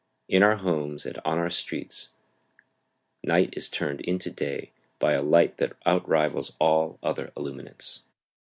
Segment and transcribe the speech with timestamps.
[0.27, 2.09] In our homes and on our streets
[3.23, 8.05] night is turned into day by a light that outrivals all other illuminants.